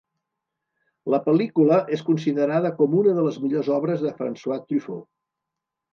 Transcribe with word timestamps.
La 1.13 1.19
pel·lícula 1.25 1.77
és 1.97 2.03
considerada 2.09 2.73
com 2.79 2.97
una 3.03 3.15
de 3.19 3.27
les 3.29 3.37
millors 3.45 3.73
obres 3.79 4.03
de 4.07 4.15
François 4.23 4.65
Truffaut. 4.71 5.07